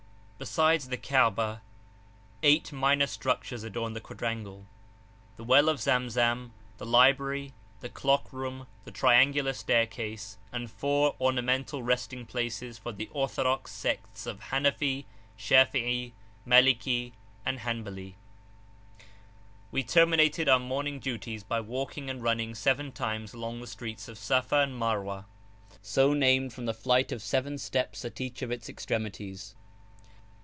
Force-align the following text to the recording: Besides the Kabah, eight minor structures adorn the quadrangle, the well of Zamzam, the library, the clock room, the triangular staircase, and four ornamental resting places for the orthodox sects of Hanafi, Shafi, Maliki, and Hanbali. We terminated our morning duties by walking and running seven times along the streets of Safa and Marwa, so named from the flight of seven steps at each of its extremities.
Besides 0.43 0.89
the 0.89 0.97
Kabah, 0.97 1.61
eight 2.41 2.71
minor 2.73 3.05
structures 3.05 3.63
adorn 3.63 3.93
the 3.93 4.01
quadrangle, 4.01 4.65
the 5.37 5.43
well 5.43 5.69
of 5.69 5.77
Zamzam, 5.79 6.49
the 6.79 6.85
library, 6.87 7.53
the 7.81 7.89
clock 7.89 8.33
room, 8.33 8.65
the 8.83 8.89
triangular 8.89 9.53
staircase, 9.53 10.39
and 10.51 10.71
four 10.71 11.15
ornamental 11.21 11.83
resting 11.83 12.25
places 12.25 12.79
for 12.79 12.91
the 12.91 13.07
orthodox 13.13 13.71
sects 13.71 14.25
of 14.25 14.39
Hanafi, 14.49 15.05
Shafi, 15.37 16.13
Maliki, 16.43 17.11
and 17.45 17.59
Hanbali. 17.59 18.15
We 19.71 19.83
terminated 19.83 20.49
our 20.49 20.57
morning 20.57 20.97
duties 20.99 21.43
by 21.43 21.59
walking 21.61 22.09
and 22.09 22.23
running 22.23 22.55
seven 22.55 22.91
times 22.93 23.35
along 23.35 23.61
the 23.61 23.67
streets 23.67 24.07
of 24.07 24.17
Safa 24.17 24.61
and 24.61 24.73
Marwa, 24.73 25.25
so 25.83 26.15
named 26.15 26.51
from 26.51 26.65
the 26.65 26.73
flight 26.73 27.11
of 27.11 27.21
seven 27.21 27.59
steps 27.59 28.03
at 28.03 28.19
each 28.19 28.41
of 28.41 28.49
its 28.49 28.69
extremities. 28.69 29.53